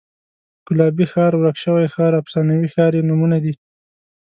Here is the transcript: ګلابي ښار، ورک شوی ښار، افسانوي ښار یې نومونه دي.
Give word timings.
ګلابي 0.67 1.05
ښار، 1.11 1.33
ورک 1.37 1.57
شوی 1.63 1.85
ښار، 1.93 2.13
افسانوي 2.21 2.67
ښار 2.73 2.91
یې 2.97 3.03
نومونه 3.09 3.37
دي. 3.43 3.53